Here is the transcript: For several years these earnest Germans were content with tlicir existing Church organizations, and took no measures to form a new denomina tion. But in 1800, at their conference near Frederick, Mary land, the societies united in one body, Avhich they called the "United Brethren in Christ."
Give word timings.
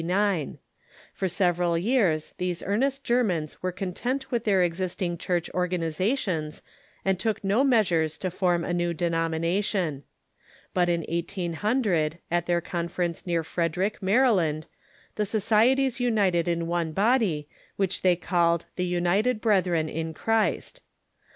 For 1.13 1.27
several 1.27 1.77
years 1.77 2.33
these 2.39 2.63
earnest 2.65 3.03
Germans 3.03 3.61
were 3.61 3.71
content 3.71 4.31
with 4.31 4.45
tlicir 4.45 4.65
existing 4.65 5.19
Church 5.19 5.47
organizations, 5.53 6.63
and 7.05 7.19
took 7.19 7.43
no 7.43 7.63
measures 7.63 8.17
to 8.17 8.31
form 8.31 8.63
a 8.65 8.73
new 8.73 8.95
denomina 8.95 9.63
tion. 9.63 10.01
But 10.73 10.89
in 10.89 11.01
1800, 11.07 12.17
at 12.31 12.47
their 12.47 12.61
conference 12.61 13.27
near 13.27 13.43
Frederick, 13.43 14.01
Mary 14.01 14.29
land, 14.31 14.65
the 15.17 15.25
societies 15.27 15.99
united 15.99 16.47
in 16.47 16.65
one 16.65 16.93
body, 16.93 17.47
Avhich 17.79 18.01
they 18.01 18.15
called 18.15 18.65
the 18.77 18.85
"United 18.87 19.39
Brethren 19.39 19.87
in 19.87 20.15
Christ." 20.15 20.81